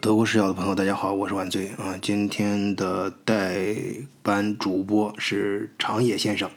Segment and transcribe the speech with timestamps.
[0.00, 1.98] 德国视角的朋友，大家好，我是万岁啊。
[2.00, 3.74] 今天的代
[4.22, 6.48] 班主播是长野先生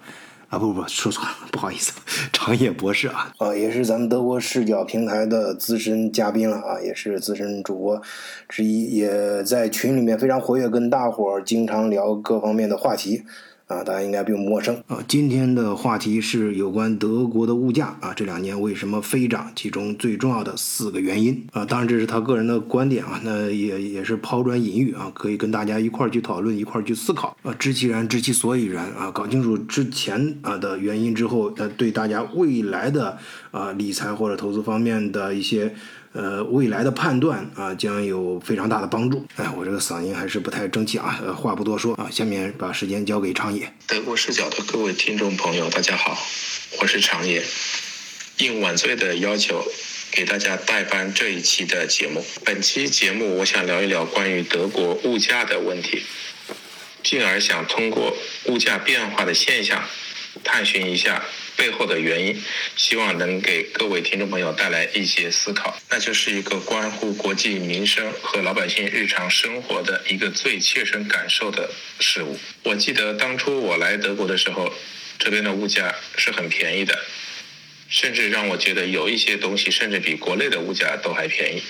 [0.49, 1.93] 啊，不不，说错了，不好意思，
[2.31, 8.01] 长野博士啊，啊，也是咱们德国视角平台的资深嘉宾了啊，也是资深主播
[8.47, 13.23] 之一，也在群里面非常活跃，跟大伙儿经常聊各方面的话题。
[13.71, 14.99] 啊，大家应该并不陌生啊。
[15.07, 19.49] 今天的话题是有关德国的物价啊，这两年为什么飞涨？
[19.55, 33.17] 其中最重要的四个原因啊，当然这是他个人的观点啊，那也也是抛砖引玉啊，可以跟大家一块儿去讨论，一块儿去思考啊，知其然，知其所以然啊，搞清楚之前啊的原因之后，呃，对大家未来的
[33.51, 35.73] 啊理财或者投资方面的一些。
[36.13, 39.25] 呃，未来的判断啊，将有非常大的帮助。
[39.37, 41.19] 哎，我这个嗓音还是不太争气啊。
[41.25, 43.73] 呃，话不多说啊，下面把时间交给长野。
[43.87, 46.17] 德国视角的各位听众朋友，大家好，
[46.81, 47.41] 我是长野。
[48.39, 49.63] 应晚醉的要求，
[50.11, 52.25] 给大家代班这一期的节目。
[52.43, 56.03] 本期节目，我想聊一聊关于德国物价的问题，
[57.03, 59.81] 进而想通过物价变化的现象，
[60.43, 61.23] 探寻一下。
[61.61, 62.41] 背后的原因，
[62.75, 65.79] 希望能给各位听众朋友带来一些思考。
[65.91, 72.39] 那就是一个关乎国计民生和老百姓日常生活的一个最切身感受的事物。
[72.63, 74.73] 我记得当初我来德国的时候，
[75.19, 76.97] 这边的物价是很便宜的，
[77.87, 81.61] 甚至让我觉得有一些东西甚至比国内的物价都还便宜。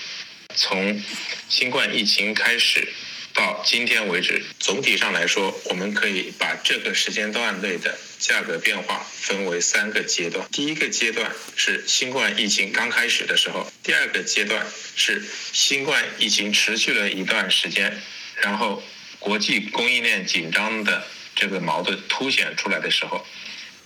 [0.54, 1.02] 从
[1.50, 2.88] 新冠疫情开始。
[3.34, 10.46] 到今天为止，总体上来说，我们可以把这个时间段内的价格变化分为三个阶段。
[10.50, 14.66] 第一个阶段是新冠疫情刚开始的时候，第二个阶段
[14.96, 18.00] 是新冠疫情持续了一段时间，
[18.42, 18.82] 然后
[19.18, 23.26] 国际供应链紧张的这个矛盾凸显出来的时候，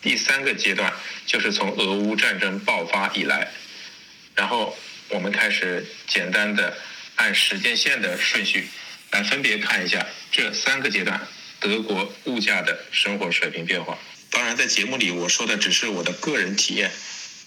[0.02, 0.92] 第三个阶段
[1.24, 3.52] 就是从俄乌战争爆发以来，
[4.34, 4.76] 然后
[5.08, 6.76] 我们开始简单的
[7.14, 8.66] 按时间线的顺序。
[9.10, 11.26] 来分别看一下这三个阶段
[11.60, 13.98] 德国物价的生活水平变化。
[14.30, 16.90] 当然，在节目里我说的只是我的个人体验，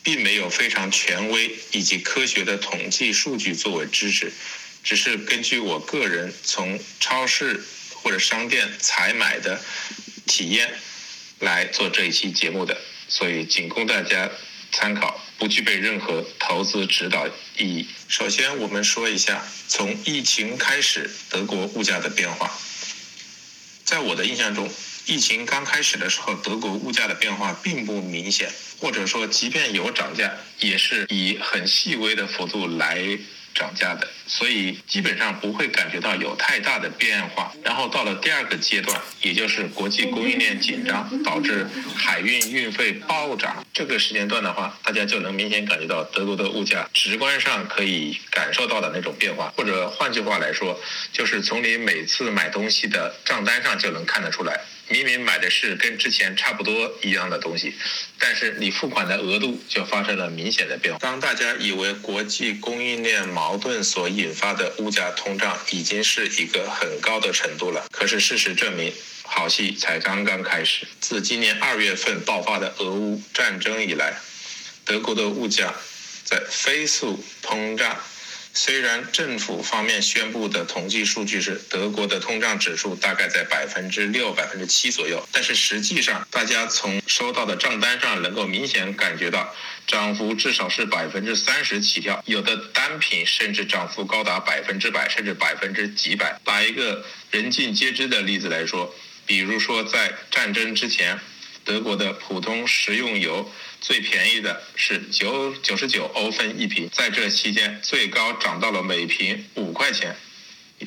[0.02, 4.31] 并没有非常权威以及科学的统计数据作为支持，
[4.84, 9.62] 只是根据我个人从超市或者商店采买的
[10.25, 10.74] 体验
[11.40, 12.75] 来做这一期节目的，
[13.08, 14.31] 所以仅供大家
[14.72, 15.24] 参考。
[15.39, 17.25] 不具备任何投资指导
[17.57, 17.88] 意义。
[18.09, 22.51] 首先，我们说一下从疫情开始德国物价的变化。
[23.85, 24.69] 在我的印象中，
[25.05, 33.17] 疫情刚开始的时候，德国物价的变化并不明显，或者说，即便有涨价，也是以很细微的幅度来。
[33.59, 37.52] 涨价的，所以基本上不会感觉到有太大的变化。
[37.62, 49.53] 然后到了第二个阶段，也就是国际供应链紧张导致海运运费暴涨这个时间段的话，大家就能明显感觉到德国的物价直观上可以感受到的那种变化。
[49.58, 50.80] 或者换句话来说，
[51.12, 54.62] 就是从你每次买东西的账单上就能看得出来。
[54.89, 57.73] 明明买的是跟之前差不多一样的东西，
[58.17, 61.00] 但是你付款的额度就发生了明显的变化。
[61.00, 68.91] 当大家以为国际供应链矛盾所引发的物价通胀已经是一个很高的程度了，可是事实证明，
[69.23, 70.88] 好戏才刚刚开始。
[71.00, 74.17] 自今年二月份爆发的俄乌战争以来，
[74.85, 75.73] 德国的物价
[76.23, 77.95] 在飞速通胀。
[78.62, 89.56] 虽然政府方面宣布的统计数据是德国的通胀指数大概在百分之六、百分之七左右，但是实际上，大家从收到的账单上能够明显感觉到，
[89.88, 96.38] 涨幅至少是百分之三十起跳，有的单品甚至涨幅高达百分之百，甚至百分之几百。
[96.44, 98.94] 打一个人尽皆知的例子来说，
[99.25, 101.18] 比如说在战争之前。
[101.69, 103.47] 德国的普通食用油
[103.80, 110.16] 最便宜的是九九十九欧分一瓶，在这期间最高涨到了每瓶五块钱，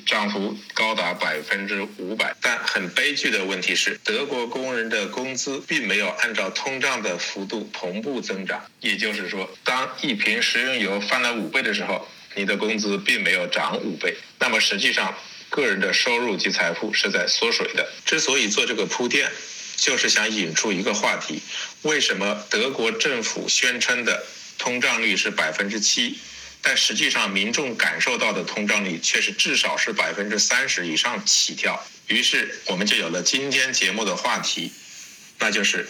[0.05, 2.35] 涨幅高达百分之五百。
[2.43, 8.61] 但很悲剧的问题是，德国工人的工资并没有按照通胀的幅度同步增长。
[8.81, 14.17] 也就是说，当一瓶食用油翻了五倍的时候，你的工资并没有涨五倍。
[14.41, 15.17] 那么实际上，
[15.49, 17.89] 个人的收入及财富是在缩水的。
[18.05, 19.31] 之所以做这个铺垫。
[19.77, 21.41] 就是想引出一个话题：
[21.83, 24.25] 为什么德国政府宣称的
[24.59, 26.19] 通胀率是百分之七，
[26.61, 31.85] 但实际上民众感受到的通胀率却是至少是百分之三十以上起跳？
[32.07, 34.73] 于是我们就有了今天节目的话题，
[35.39, 35.89] 那就是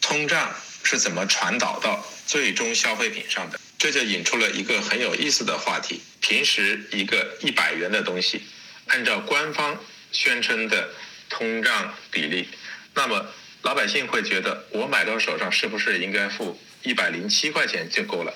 [0.00, 3.58] 通胀是怎么传导到最终消费品上的？
[3.78, 8.42] 这就引出了一个很有意思的话题：平时一个一百元的东西，
[8.86, 9.76] 按照官方
[10.12, 10.90] 宣称的
[11.28, 12.48] 通胀比例。
[12.94, 13.26] 那么
[13.62, 18.34] 老百姓会觉得，我买到手上是不是应该付一百零七块钱就够了？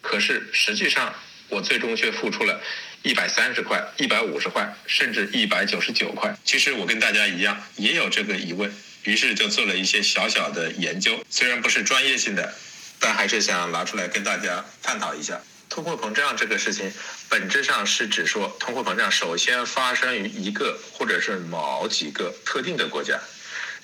[0.00, 1.14] 可是实际上，
[1.48, 2.60] 我最终却付出了
[3.02, 6.36] 一百三十块、一百五十块，甚至一百九十九块。
[6.44, 8.70] 其实我跟大家一样，也有这个疑问，
[9.04, 12.54] 于是就做了一些小小的研究，虽然不是专业性的，
[12.98, 15.40] 但还是想拿出来跟大家探讨一下。
[15.70, 16.92] 通货膨胀这个事情，
[17.28, 23.18] 本质上是指说，通货膨胀首先发生于一个或者是某几个特定的国家，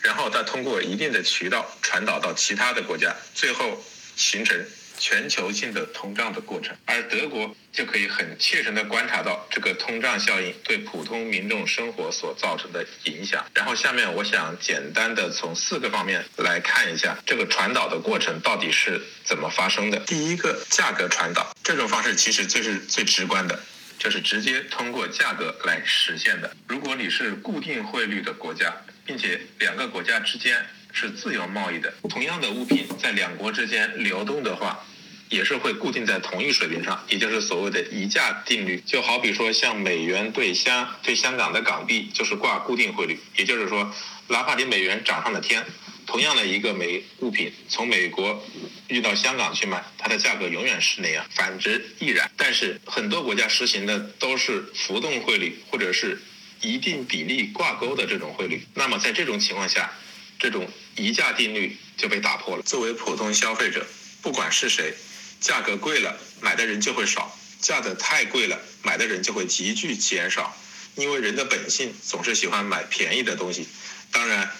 [0.02, 3.82] 然后再通过一定的渠道传导到其他的国家，最后
[4.16, 4.56] 形成。
[5.02, 13.42] 全球性的通胀的过程，而德国就可以很切身的观察到这个通胀效应对普通民众生活所造成的影响。
[13.54, 19.98] 然后下面我想简单的从四个方面来看一下这个传导的过程到底是怎么发生的。
[20.00, 23.58] 第一个，价格传导这种方式其实最是最直观的，
[23.98, 26.54] 就是直接通过价格来实现的。
[26.68, 28.70] 如果你是固定汇率的国家，
[29.04, 34.84] 并且两个国家之间是自由贸易的，同样的物品在两国之间流动的话。
[35.30, 38.82] 也是会固定在同一水平上，也就是所谓的一价定律。
[38.84, 43.94] 就好比说，像美元对香对香港的港币就是挂固定汇率，也就是说，
[44.26, 45.64] 哪怕你美元涨上了天，
[46.04, 48.44] 同样的一个美物品从美国
[48.88, 52.28] 运到香港去卖，它的价格永远是那样，反之亦然。
[52.36, 56.20] 但是很多国家实行的都是浮动汇率，或者是
[56.60, 58.66] 一定比例挂钩的这种汇率。
[58.74, 59.92] 那么在这种情况下，
[60.38, 62.62] 这种一价定律就被打破了。
[62.62, 63.86] 作为普通消费者，
[64.22, 64.94] 不管是谁。
[65.40, 70.54] 价格贵了，买的人就会少；价格太贵了，买的人就会急剧减少。
[70.96, 73.66] 因为人的本性总是喜欢买便宜的东西，
[74.12, 74.50] 当然，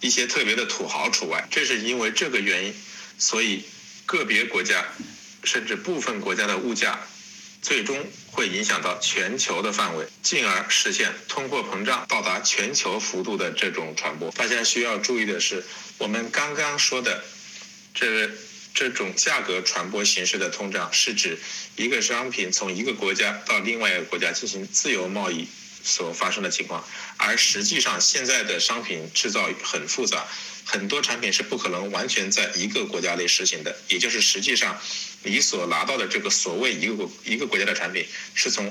[0.00, 1.46] 一些特别的土豪除外。
[1.48, 2.74] 这是因为这个原因，
[3.18, 3.62] 所以
[4.04, 4.84] 个别国家
[5.44, 6.98] 甚至部分国家的物价，
[7.62, 7.98] 最终
[8.30, 14.30] 会影响到全球的范围，进而实现通货膨胀到达全球幅度的这种传播。
[14.32, 15.64] 大家需要注意的是，
[15.98, 17.24] 我们刚刚说的
[17.94, 18.30] 这。
[18.78, 21.38] 这种价格传播形式的通胀，是指
[21.76, 25.48] 一个商品从一个国家到另外一个国家进行自由贸易
[25.86, 26.84] 所发生的情况。
[27.16, 30.26] 而实际上，现在的商品制造很复杂，
[30.66, 33.74] 很多产品是不可能完全在一个国家内实行的。
[33.88, 34.78] 也就是实际上，
[35.22, 38.04] 你所拿到的这个所谓一个国一个国家的产品，
[38.34, 38.70] 是从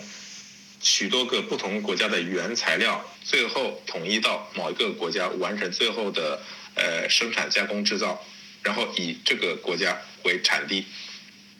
[0.82, 6.44] 许多个不同国家的原材料，最后统一到某一个国家完成最后的
[6.76, 8.24] 呃生产加工制造。
[8.62, 10.88] 然后以这个国家为产地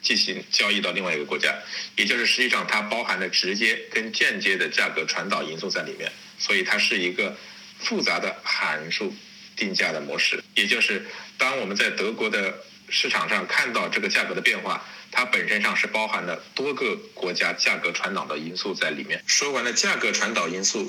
[0.06, 1.52] 进行交易到另外一个国家，
[1.96, 7.36] 也就是实际上它包含了直接跟间接的价格传导因素在里面，所以它是一个
[7.80, 9.12] 复杂的函数
[9.56, 10.40] 定价的模式。
[10.54, 11.04] 也就是
[11.36, 12.56] 当我们在德国的
[12.88, 19.20] 市场上看到这个价格的变化，它本身上是包含了多个国家价格传导的因素在里面。
[19.26, 20.88] 说完了价格传导因素。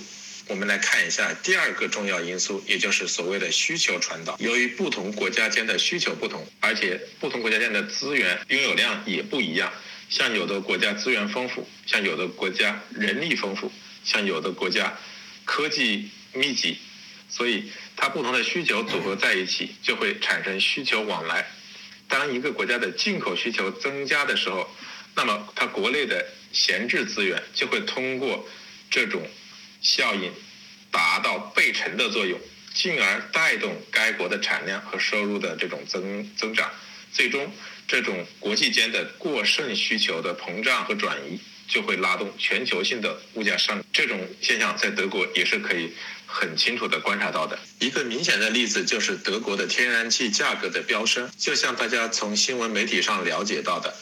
[0.50, 4.38] 我们来看一下第二个重要因素，也就是所谓的需求传导。
[4.40, 9.72] 由于不同国家间的需求不同，而且不同国家间的资源拥有量也不一样，
[10.10, 13.70] 像有的国家资源丰富，像有的国家人力丰富，
[14.06, 14.98] 像有的国家
[15.44, 16.78] 科技密集，
[17.30, 21.46] 所以它不同的需求组合在一起，就会产生需求往来。
[22.08, 24.70] 当一个国家的进口需求增加的时候，
[25.14, 28.48] 那么它国内的闲置资源就会通过
[28.90, 29.28] 这种。
[29.88, 30.34] 效应
[30.92, 32.38] 达到倍乘的作用，
[32.74, 36.70] 进而带动该国的产量和收入的这种增增长，
[37.14, 37.50] 最终
[37.88, 41.40] 这种国际间的过剩需求的膨胀和转移，
[41.70, 43.86] 就会拉动全球性的物价上涨。
[43.94, 45.94] 这种现象在德国也是可以
[46.26, 47.58] 很清楚的观察到的。
[47.80, 53.96] 一个明显的例子就是德国的天然气价格的飙升，就像大家从新闻媒体上了解到的。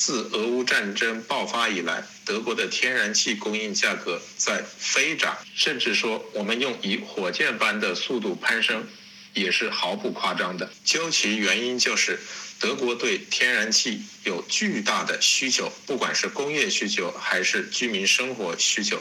[0.00, 8.88] 自俄乌战争爆发以来，德国的天然气供应价格在飞涨，甚至说我们用以火箭般的速度攀升，
[9.34, 10.72] 也是毫不夸张的。
[10.86, 12.18] 究其原因，就是
[12.58, 18.98] 德国对天然气有巨大的需求，不管是工业需求还是居民生活需求，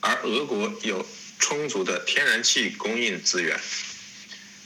[0.00, 1.06] 而俄国有
[1.38, 3.60] 充足的天然气供应资源，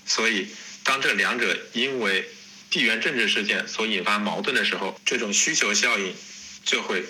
[0.07, 0.47] 所以
[0.85, 2.29] 当这两者因为
[2.75, 6.13] 地缘政治事件所引发矛盾的时候，这种需求效应
[6.65, 7.05] 就会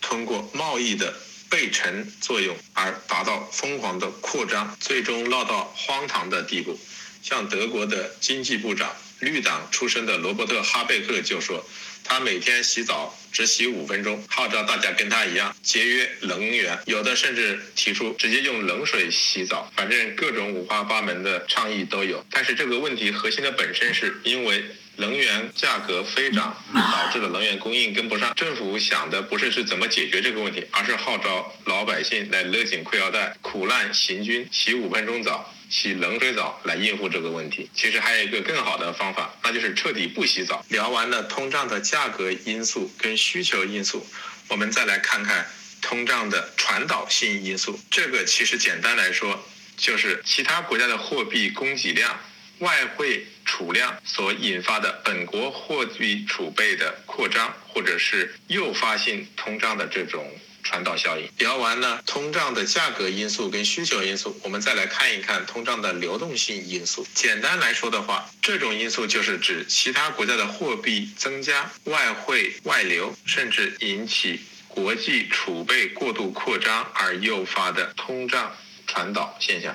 [0.00, 1.14] 通过贸易的
[1.50, 6.80] 倍乘作用而达到疯狂的扩张，最终闹到荒唐的地步。
[7.22, 11.62] 像德国的经济部长、绿党出身的罗伯特·哈贝克就说，
[12.02, 22.24] 他每天洗澡只洗五分钟，号召大家跟他一样节约能源，有的甚至提出直接用冷水洗澡，反正各种五花八门的倡议都有。
[22.30, 24.64] 但是这个问题核心的本身是因为。
[25.00, 28.32] 能源价格飞涨，导致了能源供应跟不上。
[28.34, 37.68] 政府想的不是是怎么解决这个问题，而是号召老百姓来勒紧裤腰带，苦难行军，洗五分钟澡，洗冷水澡来应付这个问题。
[37.74, 40.64] 其实还有一个更好的方法，那就是彻底不洗澡。
[40.68, 44.06] 聊完了通胀的价格因素跟需求因素，
[44.48, 45.46] 我们再来看看
[45.80, 47.80] 通胀的传导性因素。
[47.90, 49.42] 这个其实简单来说，
[49.76, 52.20] 就是其他国家的货币供给量、
[52.58, 60.24] 外汇储量所引发的本国货币储备的扩张，或者是诱发性通胀的这种。
[60.62, 67.04] 传导效应聊完了，通胀的价格因素跟需求因素，我们再来看一看通胀的流动性因素。
[67.14, 74.38] 简单来说的话，这种因素就是指其他国家的货币增加、外汇外流，甚至引起
[74.68, 78.54] 国际储备过度扩张而诱发的通胀
[78.86, 79.74] 传导现象。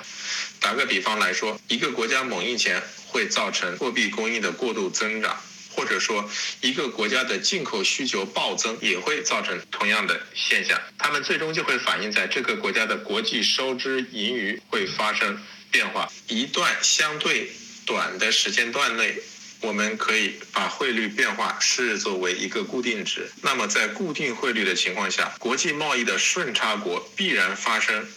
[0.60, 5.36] 打个比方来说，一个国家猛印钱会造成货币供应的过度增长。
[5.76, 6.26] 或者说，
[6.62, 15.38] 一个国家的进口需求暴增也会造成同样的现象，它们最终就会反映在这个国家的国际收支盈余会发生
[15.70, 16.10] 变化。
[16.28, 17.50] 一段相对
[17.84, 19.18] 短的时间段内，
[19.60, 23.30] 我们可以把汇率变化视作为一个固定值。
[23.42, 28.08] 那么，在固定汇率的情况下，国际贸易的顺差国必然发生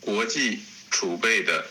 [0.00, 0.60] 国际
[0.90, 1.64] 储备的。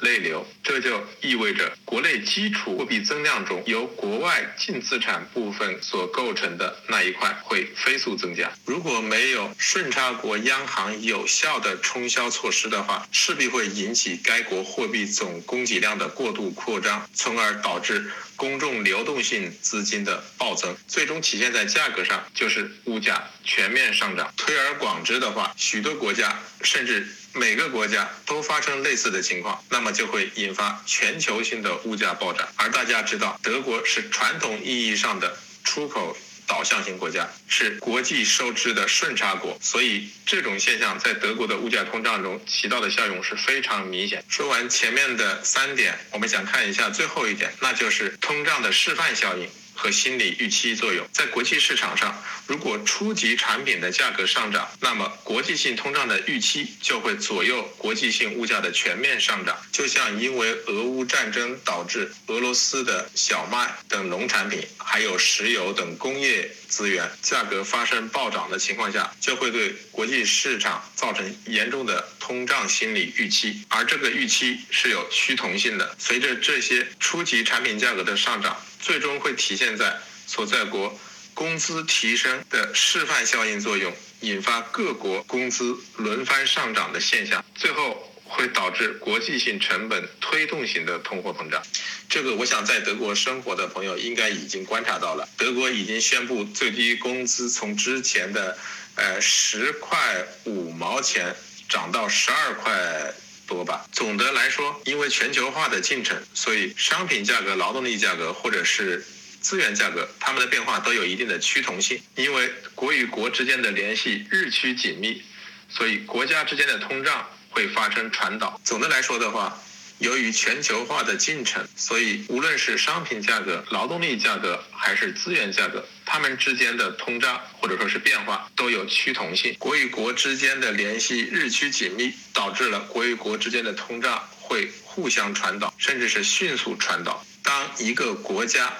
[0.00, 8.50] 内流，这就意味着国内基础货币增量中由国外净资产部分所构成的那一块会飞速增加。
[8.64, 24.32] 如果没有顺差国央行有效的冲销措施的话，势必会引起该国货币总供给量的过度扩张，从而导致公众流动性资金的暴增，最终体现在价格上，就是物价全面上涨。
[24.36, 27.06] 推而广之的话，许多国家甚至。
[27.38, 32.46] 每个国家都发生类似的情况，那么就会引发全球性的物价暴涨。
[32.56, 36.16] 而大家知道，德国是传统意义上的出口
[36.46, 44.24] 导向型国家，是国际收支的顺差国，所以这种现象在德国的物价通胀中起到的效用是非常明显。
[44.28, 49.48] 说完前面的三点，我们想看一下最后一点，那就是通胀的示范效应。
[49.78, 59.56] 和心理预期作用，在国际市场上，如果初级产品的价格上涨，那么国际性通胀的预期就会左右国际性物价的全面上涨。
[59.70, 75.94] 就像因为俄乌战争导致俄罗斯的小麦等农产品，还有石油等工业资源价格发生暴涨的情况下，就会对国际市场造成严重的通胀心理预期，而这个预期是有趋同性的。
[76.00, 78.60] 随着这些初级产品价格的上涨。
[78.80, 80.98] 最终会体现在所在国
[81.34, 91.62] 工资提升的示范效应作用，引发各国工资轮番上涨的现象，最后会导致国际性成本推动型的通货膨胀。
[92.08, 98.58] 这个我想在德国生活的朋友应该已经观察到了，德国已经宣布最低工资从之前的
[98.96, 101.36] 呃十块五毛钱
[101.68, 103.14] 涨到十二块。
[103.48, 103.84] 多吧。
[103.90, 109.04] 总的来说，因为全球化的进程，所以商品价格、劳动力价格或者是
[109.40, 112.00] 资源价格，它们的变化都有一定的趋同性。
[112.14, 115.22] 因为国与国之间的联系日趋紧密，
[115.68, 118.60] 所以国家之间的通胀会发生传导。
[118.62, 119.60] 总的来说的话。
[119.98, 129.54] 由于全球化的进程，所以无论是商品价格、劳动力价格还是资源价格，它们之间的通胀或者说是变化都有趋同性。
[129.58, 137.24] 国与国之间的联系日趋紧密，导致了国与国之间的通胀会互相传导，甚至是迅速传导。
[137.42, 138.72] 当一个国家，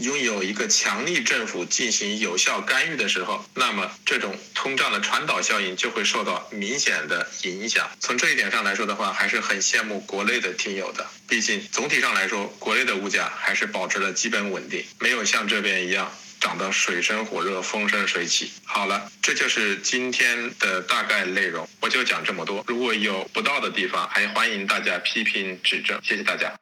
[0.00, 7.90] 拥有一个强力政府进行有效干预的时候，那么这种通胀的传导效应就会受到明显的影响。
[8.00, 11.06] 从这一点上来说的话，还是很羡慕国内的听友的。
[11.28, 18.50] 毕竟总体上来说，国内的物价还是保持了基本稳定，没有像这边一样涨得水深火热、风生水起。
[18.64, 22.64] 好了，这就是今天的大概内容，我就讲这么多。
[22.66, 26.00] 如果有不到的地方，还欢迎大家批评指正。
[26.02, 26.52] 谢谢大家。